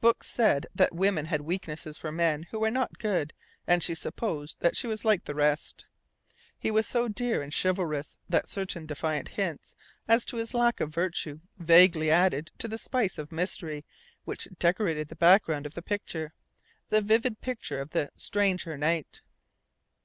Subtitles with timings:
[0.00, 3.32] Books said that women had a weakness for men who were not good
[3.66, 5.84] and she supposed that she was like the rest.
[6.56, 9.74] He was so dear and chivalrous that certain defiant hints
[10.06, 13.82] as to his lack of virtue vaguely added to the spice of mystery
[14.22, 16.34] which decorated the background of the picture
[16.90, 19.22] the vivid picture of the "stranger knight."